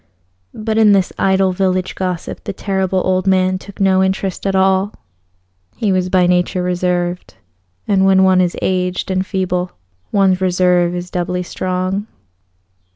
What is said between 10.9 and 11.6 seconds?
is doubly